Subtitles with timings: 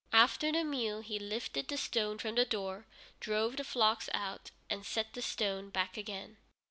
[0.11, 2.87] After the meal, he lifted the stone from the door,
[3.19, 6.37] drove the flocks out, and set the stone back again.